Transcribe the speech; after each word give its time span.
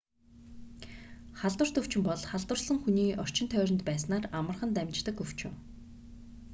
халдварт 1.41 1.75
өвчин 1.81 2.01
бол 2.07 2.21
халдварласан 2.29 2.77
хүний 2.83 3.09
орчин 3.23 3.47
тойронд 3.51 3.81
байснаар 3.89 4.25
амархан 4.39 4.71
дамждаг 4.73 5.15
өвчин 5.23 5.53